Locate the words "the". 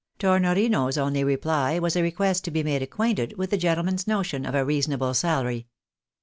3.51-3.55